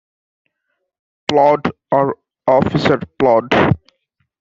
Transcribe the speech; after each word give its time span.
Plod 1.27 1.71
or 1.91 2.17
Officer 2.47 2.99
Plod. 3.19 3.53